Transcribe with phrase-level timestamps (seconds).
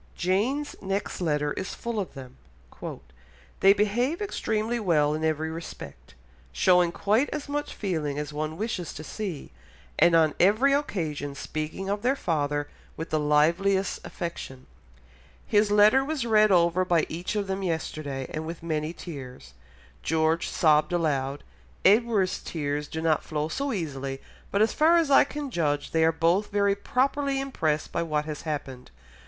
[0.15, 2.37] Jane's next letter is full of them.
[3.59, 6.15] "They behave extremely well in every respect,
[6.51, 9.51] showing quite as much feeling as one wishes to see,
[9.99, 12.67] and on every occasion speaking of their father
[12.97, 14.65] with the liveliest affection.
[15.45, 19.53] His letter was read over by each of them yesterday and with many tears;
[20.01, 21.43] George sobbed aloud,
[21.85, 26.03] Edward's tears do not flow so easily, but as far as I can judge, they
[26.03, 28.89] are both very properly impressed by what has happened....